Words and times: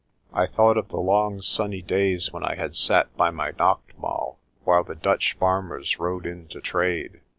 I 0.33 0.47
thought 0.47 0.77
of 0.77 0.87
the 0.89 0.97
long 0.99 1.43
sunny 1.43 1.83
days 1.83 2.33
when 2.33 2.43
I 2.43 2.55
had 2.55 2.75
sat 2.75 3.15
by 3.15 3.29
my 3.29 3.51
nacht 3.59 3.93
maal 3.99 4.39
while 4.63 4.83
the 4.83 4.95
Dutch 4.95 5.37
farmers 5.39 5.99
rode 5.99 6.25
in 6.25 6.47
to 6.47 6.59
trade. 6.59 7.21